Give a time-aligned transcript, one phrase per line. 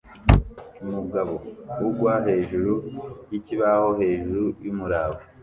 [0.83, 1.33] Umugabo
[1.87, 2.73] ugwa hejuru
[3.31, 5.17] yikibaho hejuru yumuraba